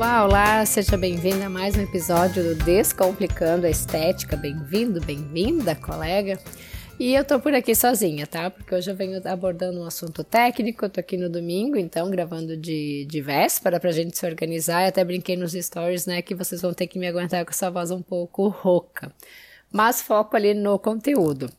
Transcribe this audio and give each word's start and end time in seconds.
Olá, 0.00 0.24
olá, 0.24 0.64
seja 0.64 0.96
bem-vinda 0.96 1.44
a 1.44 1.50
mais 1.50 1.76
um 1.76 1.82
episódio 1.82 2.42
do 2.42 2.64
Descomplicando 2.64 3.66
a 3.66 3.70
Estética. 3.70 4.34
Bem-vindo, 4.34 4.98
bem-vinda, 4.98 5.74
colega. 5.74 6.40
E 6.98 7.14
eu 7.14 7.22
tô 7.22 7.38
por 7.38 7.52
aqui 7.52 7.74
sozinha, 7.74 8.26
tá? 8.26 8.48
Porque 8.48 8.74
hoje 8.74 8.90
eu 8.90 8.96
venho 8.96 9.20
abordando 9.28 9.78
um 9.78 9.84
assunto 9.84 10.24
técnico, 10.24 10.86
eu 10.86 10.88
tô 10.88 11.00
aqui 11.00 11.18
no 11.18 11.28
domingo, 11.28 11.76
então 11.76 12.10
gravando 12.10 12.56
de, 12.56 13.04
de 13.04 13.20
véspera 13.20 13.78
pra 13.78 13.92
gente 13.92 14.16
se 14.16 14.24
organizar. 14.24 14.84
Eu 14.84 14.88
até 14.88 15.04
brinquei 15.04 15.36
nos 15.36 15.52
stories, 15.52 16.06
né, 16.06 16.22
que 16.22 16.34
vocês 16.34 16.62
vão 16.62 16.72
ter 16.72 16.86
que 16.86 16.98
me 16.98 17.06
aguentar 17.06 17.44
com 17.44 17.50
essa 17.50 17.70
voz 17.70 17.90
um 17.90 18.00
pouco 18.00 18.48
rouca. 18.48 19.12
Mas 19.70 20.00
foco 20.00 20.34
ali 20.34 20.54
no 20.54 20.78
conteúdo. 20.78 21.50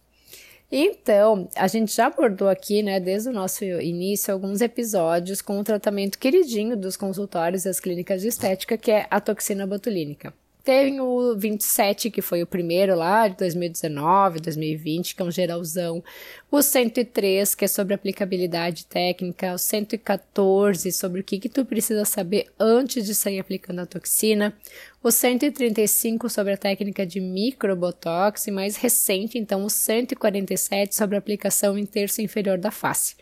Então, 0.71 1.49
a 1.55 1.67
gente 1.67 1.93
já 1.93 2.07
abordou 2.07 2.48
aqui, 2.48 2.81
né, 2.81 2.99
desde 2.99 3.27
o 3.30 3.34
nosso 3.34 3.66
início, 3.66 4.34
alguns 4.34 4.61
episódios 4.61 5.41
com 5.41 5.59
o 5.59 5.63
tratamento 5.63 6.17
queridinho 6.17 6.77
dos 6.77 6.95
consultórios 6.95 7.63
e 7.63 7.66
das 7.67 7.80
clínicas 7.80 8.21
de 8.21 8.30
estética, 8.30 8.77
que 8.77 8.89
é 8.89 9.05
a 9.09 9.20
toxina 9.20 9.67
botulínica. 9.67 10.34
Tem 10.63 11.01
o 11.01 11.35
27, 11.35 12.11
que 12.11 12.21
foi 12.21 12.43
o 12.43 12.47
primeiro 12.47 12.95
lá, 12.95 13.27
de 13.27 13.35
2019, 13.38 14.39
2020, 14.39 15.15
que 15.15 15.21
é 15.21 15.25
um 15.25 15.31
geralzão. 15.31 16.03
O 16.52 16.61
103, 16.61 17.55
que 17.55 17.65
é 17.65 17.67
sobre 17.67 17.95
aplicabilidade 17.95 18.85
técnica. 18.85 19.55
O 19.55 19.57
114, 19.57 20.91
sobre 20.91 21.21
o 21.21 21.23
que, 21.23 21.39
que 21.39 21.49
tu 21.49 21.66
precisa 21.66 22.05
saber 22.05 22.45
antes 22.59 23.07
de 23.07 23.16
sair 23.16 23.39
aplicando 23.39 23.79
a 23.79 23.88
toxina. 23.88 24.53
O 25.02 25.09
135, 25.09 26.30
sobre 26.30 26.53
a 26.53 26.58
técnica 26.58 27.08
de 27.08 27.19
microbotox. 27.19 28.45
E 28.45 28.52
mais 28.52 28.75
recente, 28.75 29.39
então, 29.39 29.66
o 29.66 29.69
147, 29.69 30.95
sobre 30.95 31.16
a 31.16 31.19
aplicação 31.19 31.75
em 31.75 31.88
terço 31.88 32.21
inferior 32.21 32.59
da 32.59 32.69
face. 32.69 33.16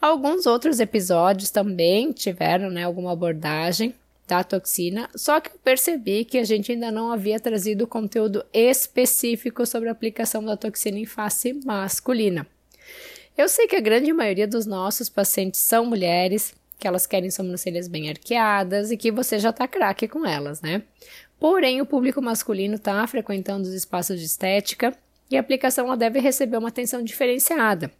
Alguns 0.00 0.44
outros 0.44 0.80
episódios 0.80 1.50
também 1.50 2.10
tiveram 2.10 2.68
né, 2.68 2.82
alguma 2.82 3.12
abordagem 3.12 3.94
da 4.30 4.44
toxina, 4.44 5.10
só 5.14 5.40
que 5.40 5.50
eu 5.50 5.58
percebi 5.58 6.24
que 6.24 6.38
a 6.38 6.44
gente 6.44 6.70
ainda 6.70 6.90
não 6.92 7.10
havia 7.10 7.40
trazido 7.40 7.86
conteúdo 7.86 8.44
específico 8.52 9.66
sobre 9.66 9.88
a 9.88 9.92
aplicação 9.92 10.42
da 10.44 10.56
toxina 10.56 10.98
em 10.98 11.04
face 11.04 11.52
masculina. 11.64 12.46
Eu 13.36 13.48
sei 13.48 13.66
que 13.66 13.74
a 13.74 13.80
grande 13.80 14.12
maioria 14.12 14.46
dos 14.46 14.66
nossos 14.66 15.08
pacientes 15.08 15.58
são 15.58 15.84
mulheres, 15.84 16.54
que 16.78 16.86
elas 16.86 17.06
querem 17.06 17.30
sobrancelhas 17.30 17.88
bem 17.88 18.08
arqueadas 18.08 18.92
e 18.92 18.96
que 18.96 19.10
você 19.10 19.38
já 19.38 19.52
tá 19.52 19.66
craque 19.66 20.06
com 20.06 20.24
elas, 20.24 20.60
né? 20.60 20.82
Porém, 21.38 21.80
o 21.80 21.86
público 21.86 22.22
masculino 22.22 22.76
está 22.76 23.04
frequentando 23.08 23.66
os 23.66 23.74
espaços 23.74 24.20
de 24.20 24.26
estética 24.26 24.96
e 25.28 25.36
a 25.36 25.40
aplicação 25.40 25.96
deve 25.96 26.20
receber 26.20 26.56
uma 26.56 26.68
atenção 26.68 27.02
diferenciada. 27.02 27.90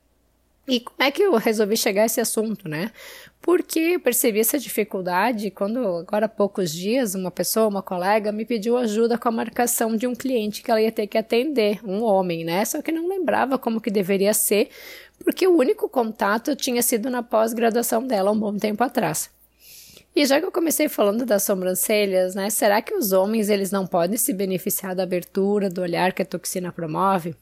E 0.68 0.80
como 0.80 1.02
é 1.02 1.10
que 1.10 1.22
eu 1.22 1.34
resolvi 1.36 1.76
chegar 1.76 2.02
a 2.02 2.06
esse 2.06 2.20
assunto, 2.20 2.68
né? 2.68 2.92
Porque 3.40 3.78
eu 3.78 4.00
percebi 4.00 4.40
essa 4.40 4.58
dificuldade 4.58 5.50
quando, 5.50 5.78
agora 5.96 6.26
há 6.26 6.28
poucos 6.28 6.70
dias, 6.70 7.14
uma 7.14 7.30
pessoa, 7.30 7.68
uma 7.68 7.82
colega, 7.82 8.30
me 8.30 8.44
pediu 8.44 8.76
ajuda 8.76 9.16
com 9.16 9.28
a 9.28 9.32
marcação 9.32 9.96
de 9.96 10.06
um 10.06 10.14
cliente 10.14 10.62
que 10.62 10.70
ela 10.70 10.80
ia 10.80 10.92
ter 10.92 11.06
que 11.06 11.16
atender, 11.16 11.80
um 11.82 12.02
homem, 12.02 12.44
né? 12.44 12.64
Só 12.64 12.82
que 12.82 12.92
não 12.92 13.08
lembrava 13.08 13.58
como 13.58 13.80
que 13.80 13.90
deveria 13.90 14.34
ser, 14.34 14.68
porque 15.24 15.46
o 15.46 15.56
único 15.56 15.88
contato 15.88 16.54
tinha 16.54 16.82
sido 16.82 17.08
na 17.08 17.22
pós-graduação 17.22 18.06
dela 18.06 18.30
um 18.30 18.38
bom 18.38 18.56
tempo 18.56 18.84
atrás. 18.84 19.30
E 20.14 20.26
já 20.26 20.38
que 20.38 20.46
eu 20.46 20.52
comecei 20.52 20.88
falando 20.88 21.24
das 21.24 21.42
sobrancelhas, 21.44 22.34
né? 22.34 22.50
Será 22.50 22.82
que 22.82 22.94
os 22.94 23.12
homens 23.12 23.48
eles 23.48 23.70
não 23.70 23.86
podem 23.86 24.18
se 24.18 24.32
beneficiar 24.34 24.94
da 24.94 25.04
abertura, 25.04 25.70
do 25.70 25.80
olhar 25.80 26.12
que 26.12 26.22
a 26.22 26.26
toxina 26.26 26.70
promove? 26.70 27.34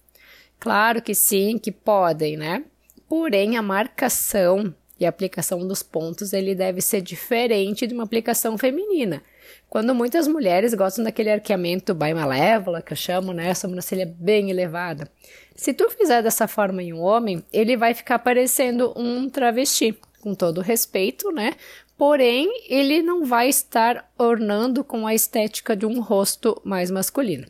Claro 0.60 1.02
que 1.02 1.14
sim, 1.14 1.58
que 1.58 1.72
podem, 1.72 2.36
né? 2.36 2.64
Porém, 3.08 3.56
a 3.56 3.62
marcação 3.62 4.74
e 5.00 5.06
a 5.06 5.08
aplicação 5.08 5.66
dos 5.66 5.82
pontos 5.82 6.32
ele 6.32 6.54
deve 6.54 6.80
ser 6.80 7.00
diferente 7.00 7.86
de 7.86 7.94
uma 7.94 8.02
aplicação 8.02 8.58
feminina. 8.58 9.22
Quando 9.68 9.94
muitas 9.94 10.26
mulheres 10.26 10.74
gostam 10.74 11.04
daquele 11.04 11.30
arqueamento 11.30 11.94
by 11.94 12.12
malévola, 12.12 12.82
que 12.82 12.92
eu 12.92 12.96
chamo, 12.96 13.32
né, 13.32 13.54
sobrancelha 13.54 14.06
bem 14.18 14.50
elevada. 14.50 15.10
Se 15.54 15.72
tu 15.72 15.88
fizer 15.90 16.22
dessa 16.22 16.48
forma 16.48 16.82
em 16.82 16.92
um 16.92 17.00
homem, 17.00 17.44
ele 17.52 17.76
vai 17.76 17.94
ficar 17.94 18.18
parecendo 18.18 18.92
um 18.96 19.28
travesti, 19.28 19.98
com 20.20 20.34
todo 20.34 20.60
respeito, 20.60 21.30
né? 21.30 21.54
Porém, 21.96 22.48
ele 22.68 23.02
não 23.02 23.24
vai 23.24 23.48
estar 23.48 24.10
ornando 24.16 24.84
com 24.84 25.06
a 25.06 25.14
estética 25.14 25.76
de 25.76 25.84
um 25.84 26.00
rosto 26.00 26.60
mais 26.64 26.90
masculino. 26.90 27.46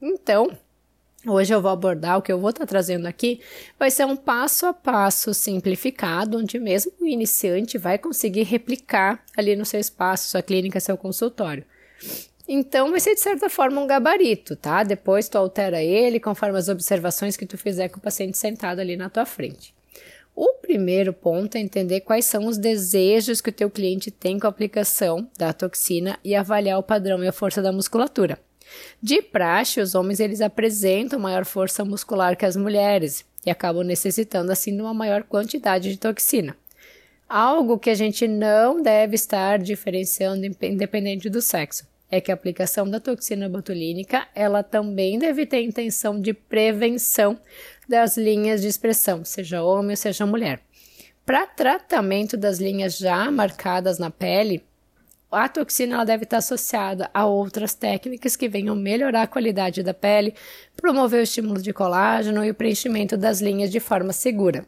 Então, 0.00 0.56
Hoje 1.28 1.52
eu 1.52 1.60
vou 1.60 1.72
abordar 1.72 2.18
o 2.18 2.22
que 2.22 2.32
eu 2.32 2.38
vou 2.38 2.50
estar 2.50 2.60
tá 2.60 2.66
trazendo 2.66 3.06
aqui, 3.06 3.40
vai 3.76 3.90
ser 3.90 4.04
um 4.04 4.14
passo 4.14 4.64
a 4.64 4.72
passo 4.72 5.34
simplificado, 5.34 6.38
onde 6.38 6.56
mesmo 6.56 6.92
o 7.00 7.06
iniciante 7.06 7.76
vai 7.76 7.98
conseguir 7.98 8.44
replicar 8.44 9.24
ali 9.36 9.56
no 9.56 9.64
seu 9.64 9.80
espaço, 9.80 10.30
sua 10.30 10.40
clínica, 10.40 10.78
seu 10.78 10.96
consultório. 10.96 11.64
Então 12.46 12.92
vai 12.92 13.00
ser 13.00 13.14
de 13.14 13.20
certa 13.20 13.50
forma 13.50 13.80
um 13.80 13.88
gabarito, 13.88 14.54
tá? 14.54 14.84
Depois 14.84 15.28
tu 15.28 15.36
altera 15.36 15.82
ele 15.82 16.20
conforme 16.20 16.56
as 16.56 16.68
observações 16.68 17.36
que 17.36 17.44
tu 17.44 17.58
fizer 17.58 17.88
com 17.88 17.98
o 17.98 18.02
paciente 18.02 18.38
sentado 18.38 18.78
ali 18.78 18.96
na 18.96 19.10
tua 19.10 19.26
frente. 19.26 19.74
O 20.32 20.52
primeiro 20.62 21.12
ponto 21.12 21.56
é 21.56 21.60
entender 21.60 22.02
quais 22.02 22.24
são 22.24 22.46
os 22.46 22.56
desejos 22.56 23.40
que 23.40 23.50
o 23.50 23.52
teu 23.52 23.68
cliente 23.68 24.12
tem 24.12 24.38
com 24.38 24.46
a 24.46 24.50
aplicação 24.50 25.28
da 25.36 25.52
toxina 25.52 26.20
e 26.22 26.36
avaliar 26.36 26.78
o 26.78 26.84
padrão 26.84 27.24
e 27.24 27.26
a 27.26 27.32
força 27.32 27.60
da 27.60 27.72
musculatura. 27.72 28.38
De 29.02 29.22
praxe, 29.22 29.80
os 29.80 29.94
homens 29.94 30.20
eles 30.20 30.40
apresentam 30.40 31.18
maior 31.18 31.44
força 31.44 31.84
muscular 31.84 32.36
que 32.36 32.46
as 32.46 32.56
mulheres 32.56 33.24
e 33.44 33.50
acabam 33.50 33.84
necessitando 33.84 34.50
assim 34.50 34.74
de 34.74 34.82
uma 34.82 34.94
maior 34.94 35.22
quantidade 35.22 35.90
de 35.90 35.98
toxina. 35.98 36.56
Algo 37.28 37.78
que 37.78 37.90
a 37.90 37.94
gente 37.94 38.26
não 38.28 38.80
deve 38.80 39.14
estar 39.14 39.58
diferenciando 39.58 40.46
independente 40.62 41.28
do 41.28 41.40
sexo 41.40 41.86
é 42.10 42.20
que 42.20 42.30
a 42.30 42.34
aplicação 42.34 42.88
da 42.88 43.00
toxina 43.00 43.48
botulínica 43.48 44.28
ela 44.34 44.62
também 44.62 45.18
deve 45.18 45.44
ter 45.44 45.62
intenção 45.62 46.20
de 46.20 46.32
prevenção 46.32 47.38
das 47.88 48.16
linhas 48.16 48.62
de 48.62 48.68
expressão, 48.68 49.24
seja 49.24 49.62
homem 49.62 49.90
ou 49.90 49.96
seja 49.96 50.24
mulher. 50.24 50.60
Para 51.24 51.46
tratamento 51.46 52.36
das 52.36 52.58
linhas 52.58 52.96
já 52.96 53.28
marcadas 53.30 53.98
na 53.98 54.10
pele, 54.10 54.64
a 55.36 55.48
toxina 55.48 56.04
deve 56.04 56.24
estar 56.24 56.38
associada 56.38 57.10
a 57.12 57.26
outras 57.26 57.74
técnicas 57.74 58.34
que 58.36 58.48
venham 58.48 58.74
melhorar 58.74 59.22
a 59.22 59.26
qualidade 59.26 59.82
da 59.82 59.92
pele, 59.92 60.34
promover 60.76 61.20
o 61.20 61.22
estímulo 61.22 61.60
de 61.60 61.72
colágeno 61.72 62.44
e 62.44 62.50
o 62.50 62.54
preenchimento 62.54 63.16
das 63.16 63.40
linhas 63.40 63.70
de 63.70 63.78
forma 63.78 64.12
segura. 64.12 64.66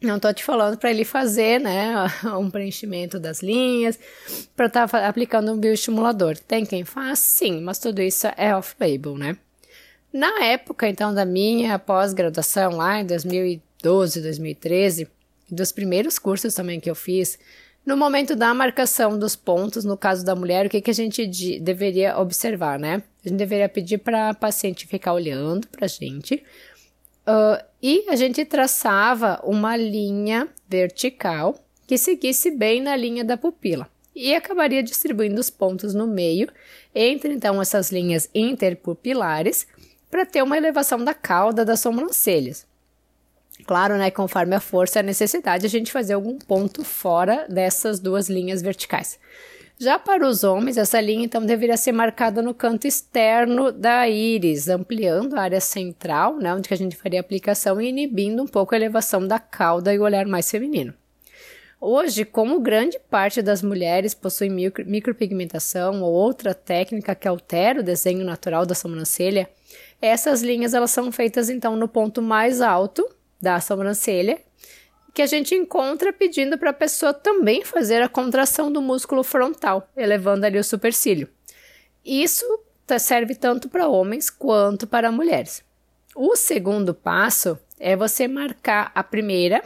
Não 0.00 0.16
estou 0.16 0.32
te 0.34 0.44
falando 0.44 0.76
para 0.76 0.90
ele 0.90 1.04
fazer 1.04 1.58
né, 1.58 1.94
um 2.38 2.50
preenchimento 2.50 3.18
das 3.18 3.42
linhas, 3.42 3.98
para 4.54 4.66
estar 4.66 4.88
tá 4.88 5.08
aplicando 5.08 5.52
um 5.52 5.58
bioestimulador. 5.58 6.38
Tem 6.38 6.64
quem 6.64 6.84
faz? 6.84 7.18
Sim, 7.18 7.60
mas 7.62 7.78
tudo 7.78 8.00
isso 8.02 8.28
é 8.36 8.54
off-label, 8.54 9.16
né? 9.16 9.36
Na 10.12 10.44
época, 10.44 10.88
então, 10.88 11.12
da 11.12 11.24
minha 11.24 11.76
pós-graduação, 11.78 12.76
lá 12.76 13.00
em 13.00 13.06
2012, 13.06 14.20
2013, 14.20 15.08
dos 15.50 15.72
primeiros 15.72 16.18
cursos 16.18 16.54
também 16.54 16.78
que 16.78 16.88
eu 16.88 16.94
fiz, 16.94 17.38
no 17.84 17.96
momento 17.96 18.34
da 18.34 18.54
marcação 18.54 19.18
dos 19.18 19.36
pontos, 19.36 19.84
no 19.84 19.96
caso 19.96 20.24
da 20.24 20.34
mulher, 20.34 20.66
o 20.66 20.70
que, 20.70 20.80
que 20.80 20.90
a 20.90 20.94
gente 20.94 21.26
deveria 21.60 22.18
observar, 22.18 22.78
né? 22.78 23.02
A 23.24 23.28
gente 23.28 23.38
deveria 23.38 23.68
pedir 23.68 23.98
para 23.98 24.30
a 24.30 24.34
paciente 24.34 24.86
ficar 24.86 25.12
olhando 25.12 25.66
para 25.68 25.84
a 25.84 25.88
gente 25.88 26.42
uh, 27.26 27.62
e 27.82 28.04
a 28.08 28.16
gente 28.16 28.44
traçava 28.44 29.40
uma 29.44 29.76
linha 29.76 30.48
vertical 30.68 31.58
que 31.86 31.98
seguisse 31.98 32.50
bem 32.50 32.80
na 32.80 32.96
linha 32.96 33.24
da 33.24 33.36
pupila 33.36 33.88
e 34.14 34.34
acabaria 34.34 34.82
distribuindo 34.82 35.40
os 35.40 35.50
pontos 35.50 35.92
no 35.92 36.06
meio 36.06 36.48
entre 36.94 37.34
então 37.34 37.60
essas 37.60 37.90
linhas 37.90 38.30
interpupilares 38.34 39.66
para 40.10 40.24
ter 40.24 40.42
uma 40.42 40.56
elevação 40.56 41.02
da 41.02 41.12
cauda 41.12 41.64
das 41.64 41.80
sobrancelhas. 41.80 42.66
Claro, 43.66 43.96
né, 43.96 44.10
conforme 44.10 44.54
a 44.54 44.60
força 44.60 44.98
e 44.98 45.00
a 45.00 45.02
necessidade, 45.02 45.64
a 45.64 45.68
gente 45.68 45.92
fazer 45.92 46.14
algum 46.14 46.38
ponto 46.38 46.84
fora 46.84 47.46
dessas 47.48 48.00
duas 48.00 48.28
linhas 48.28 48.60
verticais. 48.60 49.18
Já 49.78 49.98
para 49.98 50.26
os 50.26 50.44
homens, 50.44 50.76
essa 50.76 51.00
linha 51.00 51.24
então 51.24 51.44
deveria 51.44 51.76
ser 51.76 51.92
marcada 51.92 52.40
no 52.40 52.54
canto 52.54 52.86
externo 52.86 53.72
da 53.72 54.08
íris, 54.08 54.68
ampliando 54.68 55.34
a 55.34 55.42
área 55.42 55.60
central, 55.60 56.36
né, 56.36 56.54
onde 56.54 56.72
a 56.72 56.76
gente 56.76 56.96
faria 56.96 57.20
a 57.20 57.22
aplicação 57.22 57.80
e 57.80 57.88
inibindo 57.88 58.42
um 58.42 58.46
pouco 58.46 58.74
a 58.74 58.78
elevação 58.78 59.26
da 59.26 59.38
cauda 59.38 59.92
e 59.92 59.98
o 59.98 60.02
olhar 60.02 60.26
mais 60.26 60.50
feminino. 60.50 60.94
Hoje, 61.80 62.24
como 62.24 62.60
grande 62.60 62.98
parte 63.10 63.42
das 63.42 63.62
mulheres 63.62 64.14
possui 64.14 64.48
micro, 64.48 64.86
micropigmentação 64.86 66.02
ou 66.02 66.12
outra 66.12 66.54
técnica 66.54 67.14
que 67.14 67.28
altera 67.28 67.80
o 67.80 67.82
desenho 67.82 68.24
natural 68.24 68.64
da 68.64 68.74
sobrancelha, 68.74 69.50
essas 70.00 70.40
linhas 70.40 70.72
elas 70.72 70.92
são 70.92 71.10
feitas 71.10 71.50
então 71.50 71.76
no 71.76 71.88
ponto 71.88 72.22
mais 72.22 72.60
alto 72.60 73.06
da 73.44 73.60
sobrancelha, 73.60 74.40
que 75.14 75.22
a 75.22 75.26
gente 75.26 75.54
encontra 75.54 76.12
pedindo 76.12 76.58
para 76.58 76.70
a 76.70 76.74
pessoa 76.74 77.14
também 77.14 77.64
fazer 77.64 78.02
a 78.02 78.08
contração 78.08 78.72
do 78.72 78.82
músculo 78.82 79.22
frontal, 79.22 79.88
elevando 79.96 80.44
ali 80.44 80.58
o 80.58 80.64
supercílio. 80.64 81.28
Isso 82.04 82.44
serve 82.98 83.34
tanto 83.34 83.68
para 83.68 83.86
homens 83.86 84.28
quanto 84.28 84.86
para 84.86 85.12
mulheres. 85.12 85.62
O 86.16 86.34
segundo 86.34 86.92
passo 86.92 87.58
é 87.78 87.94
você 87.94 88.26
marcar 88.26 88.90
a 88.94 89.02
primeira 89.02 89.62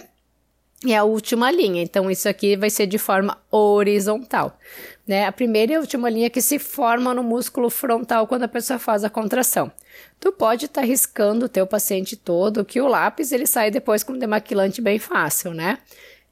e 0.85 0.95
a 0.95 1.05
última 1.05 1.51
linha. 1.51 1.83
Então, 1.83 2.11
isso 2.11 2.29
aqui 2.29 2.57
vai 2.57 2.71
ser 2.71 2.87
de 2.87 2.99
forma 2.99 3.39
horizontal. 3.51 4.59
Né? 5.07 5.27
A 5.27 5.33
primeira 5.33 5.73
e 5.73 5.75
a 5.77 5.81
última 5.81 6.09
linha 6.09 6.31
que 6.31 6.41
se 6.41 6.59
forma 6.59 7.15
no 7.15 7.23
músculo 7.23 7.71
frontal 7.71 8.27
quando 8.27 8.45
a 8.45 8.49
pessoa 8.49 8.79
faz 8.79 9.05
a 9.05 9.11
contração. 9.11 9.73
Tu 10.21 10.31
pode 10.33 10.67
estar 10.67 10.83
tá 10.83 10.87
riscando 10.87 11.47
o 11.47 11.49
teu 11.49 11.67
paciente 11.67 12.17
todo, 12.17 12.65
que 12.65 12.81
o 12.81 12.87
lápis 12.87 13.33
ele 13.33 13.47
sai 13.47 13.71
depois 13.71 14.03
com 14.03 14.19
demaquilante 14.19 14.81
bem 14.81 14.99
fácil, 14.99 15.53
né? 15.53 15.79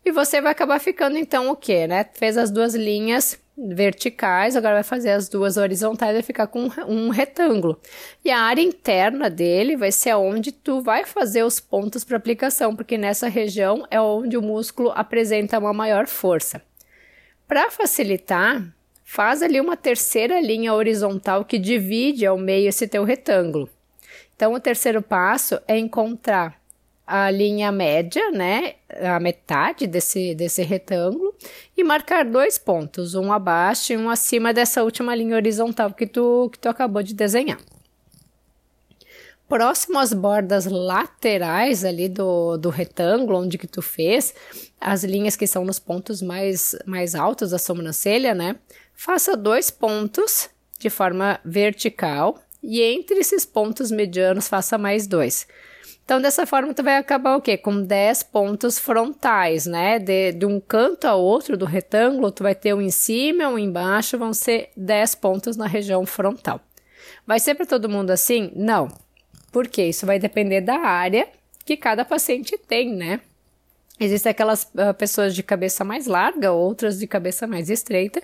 E 0.04 0.12
você 0.12 0.40
vai 0.40 0.52
acabar 0.52 0.78
ficando 0.78 1.18
então 1.18 1.50
o 1.50 1.56
quê, 1.56 1.86
né? 1.86 2.06
Fez 2.14 2.36
as 2.36 2.50
duas 2.50 2.74
linhas 2.74 3.38
verticais, 3.56 4.54
agora 4.54 4.74
vai 4.74 4.82
fazer 4.82 5.10
as 5.10 5.28
duas 5.28 5.56
horizontais 5.56 6.16
e 6.16 6.22
ficar 6.22 6.46
com 6.46 6.68
um 6.86 7.08
retângulo. 7.08 7.80
E 8.24 8.30
a 8.30 8.40
área 8.40 8.60
interna 8.60 9.30
dele 9.30 9.76
vai 9.76 9.90
ser 9.90 10.14
onde 10.14 10.52
tu 10.52 10.82
vai 10.82 11.06
fazer 11.06 11.42
os 11.42 11.58
pontos 11.58 12.04
para 12.04 12.16
aplicação, 12.16 12.76
porque 12.76 12.98
nessa 12.98 13.28
região 13.28 13.86
é 13.90 14.00
onde 14.00 14.36
o 14.36 14.42
músculo 14.42 14.92
apresenta 14.94 15.58
uma 15.58 15.72
maior 15.72 16.06
força. 16.06 16.60
Para 17.48 17.70
facilitar, 17.70 18.62
faz 19.04 19.40
ali 19.40 19.60
uma 19.60 19.76
terceira 19.76 20.40
linha 20.40 20.74
horizontal 20.74 21.44
que 21.44 21.58
divide 21.58 22.26
ao 22.26 22.36
meio 22.36 22.68
esse 22.68 22.86
teu 22.86 23.04
retângulo. 23.04 23.70
Então, 24.34 24.52
o 24.52 24.60
terceiro 24.60 25.00
passo 25.00 25.58
é 25.66 25.78
encontrar 25.78 26.60
a 27.06 27.30
linha 27.30 27.70
média, 27.70 28.30
né, 28.32 28.74
a 29.00 29.18
metade 29.20 29.86
desse, 29.86 30.34
desse 30.34 30.62
retângulo, 30.62 31.25
e 31.76 31.84
marcar 31.84 32.24
dois 32.24 32.58
pontos, 32.58 33.14
um 33.14 33.32
abaixo 33.32 33.92
e 33.92 33.96
um 33.96 34.08
acima 34.10 34.52
dessa 34.52 34.82
última 34.82 35.14
linha 35.14 35.36
horizontal 35.36 35.92
que 35.92 36.06
tu, 36.06 36.48
que 36.52 36.58
tu 36.58 36.68
acabou 36.68 37.02
de 37.02 37.14
desenhar. 37.14 37.58
Próximo 39.48 39.98
às 39.98 40.12
bordas 40.12 40.66
laterais 40.66 41.84
ali 41.84 42.08
do, 42.08 42.56
do 42.56 42.68
retângulo, 42.68 43.38
onde 43.38 43.56
que 43.56 43.68
tu 43.68 43.80
fez, 43.80 44.34
as 44.80 45.04
linhas 45.04 45.36
que 45.36 45.46
são 45.46 45.64
nos 45.64 45.78
pontos 45.78 46.20
mais, 46.20 46.74
mais 46.84 47.14
altos 47.14 47.50
da 47.50 47.58
sobrancelha, 47.58 48.34
né? 48.34 48.56
Faça 48.92 49.36
dois 49.36 49.70
pontos 49.70 50.50
de 50.80 50.90
forma 50.90 51.38
vertical 51.44 52.40
e 52.60 52.82
entre 52.82 53.20
esses 53.20 53.46
pontos 53.46 53.92
medianos 53.92 54.48
faça 54.48 54.76
mais 54.76 55.06
dois. 55.06 55.46
Então, 56.06 56.20
dessa 56.20 56.46
forma, 56.46 56.72
tu 56.72 56.84
vai 56.84 56.98
acabar 56.98 57.34
o 57.34 57.40
quê? 57.40 57.58
Com 57.58 57.82
10 57.82 58.22
pontos 58.22 58.78
frontais, 58.78 59.66
né? 59.66 59.98
De, 59.98 60.30
de 60.30 60.46
um 60.46 60.60
canto 60.60 61.04
ao 61.04 61.20
outro 61.20 61.56
do 61.56 61.64
retângulo, 61.64 62.30
tu 62.30 62.44
vai 62.44 62.54
ter 62.54 62.72
um 62.72 62.80
em 62.80 62.92
cima, 62.92 63.48
um 63.48 63.58
embaixo, 63.58 64.16
vão 64.16 64.32
ser 64.32 64.70
10 64.76 65.16
pontos 65.16 65.56
na 65.56 65.66
região 65.66 66.06
frontal. 66.06 66.60
Vai 67.26 67.40
ser 67.40 67.56
para 67.56 67.66
todo 67.66 67.88
mundo 67.88 68.12
assim? 68.12 68.52
Não. 68.54 68.86
Porque 69.50 69.82
isso 69.82 70.06
vai 70.06 70.16
depender 70.20 70.60
da 70.60 70.78
área 70.78 71.26
que 71.64 71.76
cada 71.76 72.04
paciente 72.04 72.56
tem, 72.56 72.94
né? 72.94 73.20
Existem 73.98 74.30
aquelas 74.30 74.62
uh, 74.62 74.94
pessoas 74.96 75.34
de 75.34 75.42
cabeça 75.42 75.82
mais 75.82 76.06
larga, 76.06 76.52
outras 76.52 77.00
de 77.00 77.08
cabeça 77.08 77.48
mais 77.48 77.68
estreita, 77.68 78.22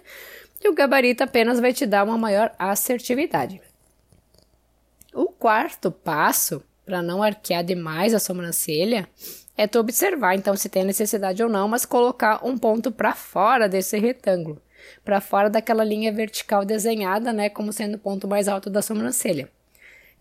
e 0.62 0.69
o 0.69 0.75
gabarito 0.75 1.25
apenas 1.25 1.58
vai 1.58 1.73
te 1.73 1.85
dar 1.85 2.05
uma 2.05 2.17
maior 2.17 2.55
assertividade. 2.56 3.61
O 5.12 5.26
quarto 5.26 5.90
passo 5.90 6.62
para 6.84 7.02
não 7.02 7.23
arquear 7.23 7.64
demais 7.64 8.14
a 8.14 8.19
sobrancelha, 8.19 9.08
é 9.56 9.67
tu 9.67 9.79
observar 9.79 10.34
então 10.34 10.56
se 10.56 10.69
tem 10.69 10.84
necessidade 10.84 11.43
ou 11.43 11.49
não, 11.49 11.69
mas 11.69 11.84
colocar 11.84 12.44
um 12.44 12.56
ponto 12.56 12.90
para 12.90 13.14
fora 13.14 13.69
desse 13.69 13.99
retângulo, 13.99 14.61
para 15.05 15.20
fora 15.20 15.50
daquela 15.50 15.84
linha 15.84 16.12
vertical 16.12 16.64
desenhada, 16.64 17.32
né, 17.32 17.49
como 17.49 17.73
sendo 17.73 17.94
o 17.94 17.99
ponto 17.99 18.26
mais 18.26 18.49
alto 18.49 18.70
da 18.70 18.82
sobrancelha. 18.82 19.49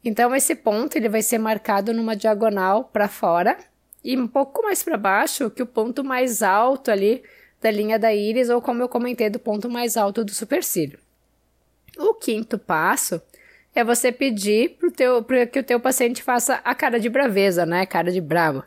Então 0.03 0.35
esse 0.35 0.55
ponto 0.55 0.95
ele 0.95 1.09
vai 1.09 1.21
ser 1.21 1.37
marcado 1.37 1.93
numa 1.93 2.15
diagonal 2.15 2.85
para 2.85 3.07
fora 3.07 3.57
e 4.03 4.17
um 4.17 4.27
pouco 4.27 4.63
mais 4.63 4.83
para 4.83 4.97
baixo 4.97 5.49
que 5.49 5.61
o 5.61 5.67
ponto 5.67 6.03
mais 6.03 6.41
alto 6.41 6.89
ali 6.89 7.23
da 7.61 7.69
linha 7.69 7.99
da 7.99 8.13
íris 8.13 8.49
ou 8.49 8.61
como 8.61 8.81
eu 8.81 8.89
comentei 8.89 9.29
do 9.29 9.39
ponto 9.39 9.69
mais 9.69 9.95
alto 9.95 10.25
do 10.25 10.33
supercílio. 10.33 10.99
O 11.97 12.15
quinto 12.15 12.57
passo 12.57 13.21
é 13.73 13.83
você 13.83 14.11
pedir 14.11 14.77
pro 14.77 14.91
teu, 14.91 15.23
pro 15.23 15.47
que 15.47 15.59
o 15.59 15.63
teu 15.63 15.79
paciente 15.79 16.21
faça 16.21 16.55
a 16.63 16.75
cara 16.75 16.99
de 16.99 17.09
braveza, 17.09 17.65
né? 17.65 17.85
Cara 17.85 18.11
de 18.11 18.21
bravo. 18.21 18.63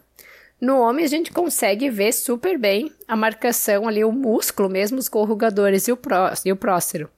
No 0.61 0.79
homem, 0.79 1.05
a 1.05 1.09
gente 1.09 1.31
consegue 1.31 1.91
ver 1.91 2.12
super 2.12 2.59
bem 2.59 2.91
a 3.06 3.15
marcação 3.15 3.87
ali, 3.87 4.05
o 4.05 4.12
músculo 4.12 4.69
mesmo, 4.71 4.99
os 4.99 5.09
corrugadores 5.09 5.89
e 5.89 5.93
o, 5.93 5.97
pró, 5.97 6.33
e 6.45 6.53
o 6.53 6.56
prócero. 6.56 7.11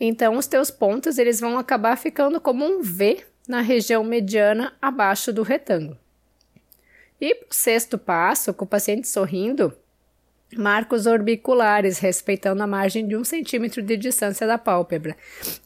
Então, 0.00 0.36
os 0.36 0.46
teus 0.46 0.70
pontos, 0.70 1.18
eles 1.18 1.38
vão 1.38 1.58
acabar 1.58 1.96
ficando 1.96 2.40
como 2.40 2.64
um 2.64 2.82
V 2.82 3.24
na 3.46 3.60
região 3.60 4.02
mediana 4.02 4.72
abaixo 4.80 5.32
do 5.32 5.42
retângulo. 5.42 5.98
E 7.20 7.34
pro 7.34 7.48
sexto 7.50 7.98
passo, 7.98 8.54
com 8.54 8.64
o 8.64 8.68
paciente 8.68 9.08
sorrindo, 9.08 9.72
marcos 10.56 11.06
orbiculares, 11.06 11.98
respeitando 11.98 12.62
a 12.62 12.66
margem 12.66 13.06
de 13.06 13.16
um 13.16 13.24
centímetro 13.24 13.82
de 13.82 13.96
distância 13.96 14.46
da 14.46 14.56
pálpebra. 14.56 15.16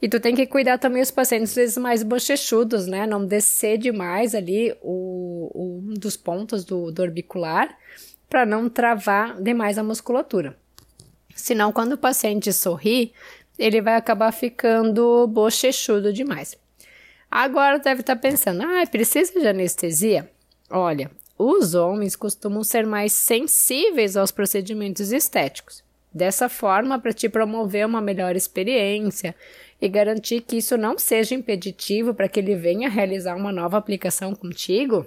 E 0.00 0.08
tu 0.08 0.18
tem 0.18 0.34
que 0.34 0.46
cuidar 0.46 0.78
também 0.78 1.02
os 1.02 1.10
pacientes 1.10 1.54
vezes 1.54 1.76
mais 1.76 2.02
bochechudos, 2.02 2.86
né? 2.86 3.06
Não 3.06 3.24
descer 3.24 3.78
demais 3.78 4.34
ali 4.34 4.74
o, 4.82 5.50
um 5.54 5.94
dos 5.94 6.16
pontos 6.16 6.64
do, 6.64 6.90
do 6.90 7.02
orbicular 7.02 7.76
para 8.28 8.44
não 8.44 8.68
travar 8.68 9.40
demais 9.40 9.78
a 9.78 9.82
musculatura. 9.82 10.56
Senão, 11.34 11.72
quando 11.72 11.92
o 11.92 11.98
paciente 11.98 12.52
sorri, 12.52 13.12
ele 13.58 13.80
vai 13.80 13.94
acabar 13.94 14.32
ficando 14.32 15.26
bochechudo 15.26 16.12
demais. 16.12 16.56
Agora 17.30 17.78
deve 17.78 18.00
estar 18.00 18.16
tá 18.16 18.20
pensando, 18.20 18.62
ah, 18.62 18.86
precisa 18.86 19.38
de 19.38 19.46
anestesia? 19.46 20.30
Olha, 20.70 21.10
os 21.42 21.74
homens 21.74 22.14
costumam 22.14 22.62
ser 22.62 22.86
mais 22.86 23.12
sensíveis 23.12 24.16
aos 24.16 24.30
procedimentos 24.30 25.12
estéticos. 25.12 25.82
Dessa 26.14 26.48
forma, 26.48 26.98
para 26.98 27.12
te 27.12 27.28
promover 27.28 27.86
uma 27.86 28.00
melhor 28.00 28.36
experiência 28.36 29.34
e 29.80 29.88
garantir 29.88 30.42
que 30.42 30.58
isso 30.58 30.76
não 30.76 30.98
seja 30.98 31.34
impeditivo 31.34 32.14
para 32.14 32.28
que 32.28 32.38
ele 32.38 32.54
venha 32.54 32.88
realizar 32.88 33.34
uma 33.34 33.50
nova 33.50 33.78
aplicação 33.78 34.34
contigo, 34.34 35.06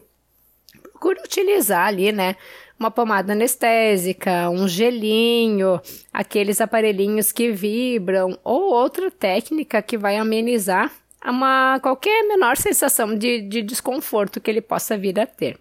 procure 0.82 1.20
utilizar 1.22 1.88
ali, 1.88 2.12
né, 2.12 2.36
uma 2.80 2.92
pomada 2.92 3.34
anestésica, 3.34 4.50
um 4.50 4.68
gelinho, 4.68 5.80
aqueles 6.12 6.60
aparelhinhos 6.60 7.32
que 7.32 7.52
vibram 7.52 8.38
ou 8.44 8.74
outra 8.74 9.10
técnica 9.10 9.82
que 9.82 9.98
vai 9.98 10.18
amenizar 10.18 10.92
uma 11.24 11.80
qualquer 11.80 12.24
menor 12.28 12.58
sensação 12.58 13.18
de, 13.18 13.42
de 13.42 13.62
desconforto 13.62 14.42
que 14.42 14.50
ele 14.50 14.62
possa 14.62 14.98
vir 14.98 15.20
a 15.20 15.26
ter. 15.26 15.58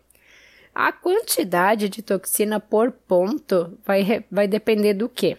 A 0.75 0.91
quantidade 0.91 1.89
de 1.89 2.03
toxina 2.03 2.59
por 2.59 2.91
ponto 2.91 3.79
vai, 3.87 4.25
vai 4.29 4.49
depender 4.49 4.95
do 4.95 5.09
que? 5.09 5.39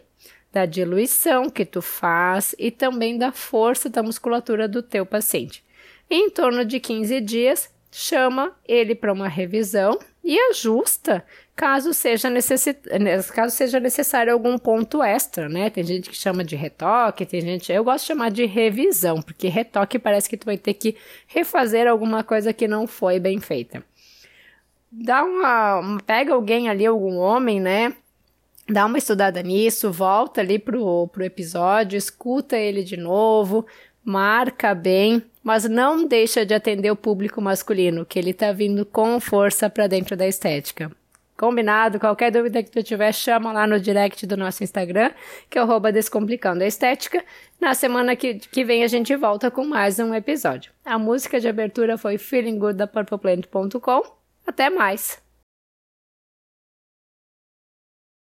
Da 0.49 0.65
diluição 0.65 1.49
que 1.49 1.65
tu 1.65 1.81
faz 1.81 2.55
e 2.57 2.71
também 2.71 3.17
da 3.17 3.33
força 3.33 3.89
da 3.89 4.01
musculatura 4.01 4.65
do 4.65 4.81
teu 4.81 5.05
paciente. 5.05 5.61
Em 6.09 6.29
torno 6.29 6.63
de 6.63 6.79
15 6.79 7.19
dias, 7.19 7.69
chama 7.91 8.55
ele 8.65 8.95
para 8.95 9.11
uma 9.11 9.27
revisão 9.27 9.99
e 10.23 10.39
ajusta 10.51 11.25
caso 11.53 11.93
seja, 11.93 12.29
necessi 12.29 12.73
caso 13.33 13.55
seja 13.55 13.79
necessário 13.79 14.31
algum 14.31 14.57
ponto 14.57 15.03
extra, 15.03 15.49
né? 15.49 15.69
Tem 15.69 15.83
gente 15.83 16.09
que 16.09 16.15
chama 16.15 16.45
de 16.45 16.55
retoque, 16.55 17.25
tem 17.25 17.41
gente. 17.41 17.73
Eu 17.73 17.83
gosto 17.83 18.03
de 18.03 18.07
chamar 18.07 18.31
de 18.31 18.45
revisão, 18.45 19.21
porque 19.21 19.49
retoque 19.49 19.99
parece 19.99 20.29
que 20.29 20.37
tu 20.37 20.45
vai 20.45 20.57
ter 20.57 20.75
que 20.75 20.95
refazer 21.27 21.87
alguma 21.87 22.23
coisa 22.23 22.53
que 22.53 22.69
não 22.69 22.87
foi 22.87 23.19
bem 23.19 23.41
feita 23.41 23.83
dá 24.91 25.23
uma, 25.23 25.97
pega 26.05 26.33
alguém 26.33 26.69
ali, 26.69 26.85
algum 26.85 27.17
homem, 27.17 27.59
né? 27.59 27.93
Dá 28.67 28.85
uma 28.85 28.97
estudada 28.97 29.43
nisso, 29.43 29.91
volta 29.91 30.41
ali 30.41 30.57
pro, 30.57 31.07
pro 31.07 31.23
episódio, 31.23 31.97
escuta 31.97 32.57
ele 32.57 32.83
de 32.83 32.97
novo, 32.97 33.65
marca 34.03 34.73
bem, 34.73 35.23
mas 35.43 35.69
não 35.69 36.07
deixa 36.07 36.45
de 36.45 36.53
atender 36.53 36.89
o 36.89 36.95
público 36.95 37.39
masculino, 37.39 38.05
que 38.05 38.17
ele 38.17 38.33
tá 38.33 38.51
vindo 38.51 38.85
com 38.85 39.19
força 39.19 39.69
para 39.69 39.85
dentro 39.85 40.17
da 40.17 40.27
estética. 40.27 40.91
Combinado? 41.37 41.99
Qualquer 41.99 42.31
dúvida 42.31 42.63
que 42.63 42.71
tu 42.71 42.81
tiver, 42.81 43.11
chama 43.11 43.51
lá 43.51 43.67
no 43.67 43.79
direct 43.79 44.25
do 44.25 44.37
nosso 44.37 44.63
Instagram, 44.63 45.11
que 45.49 45.59
é 45.59 45.91
Descomplicando 45.91 46.63
a 46.63 46.67
Estética. 46.67 47.23
Na 47.59 47.73
semana 47.73 48.15
que, 48.15 48.35
que 48.35 48.63
vem 48.63 48.83
a 48.85 48.87
gente 48.87 49.13
volta 49.17 49.51
com 49.51 49.65
mais 49.65 49.99
um 49.99 50.13
episódio. 50.13 50.71
A 50.85 50.97
música 50.97 51.39
de 51.39 51.49
abertura 51.49 51.97
foi 51.97 52.17
Feeling 52.17 52.57
Good 52.57 52.77
da 52.77 52.87
PurplePlanet.com 52.87 54.24
até 54.45 54.69
mais! 54.69 55.24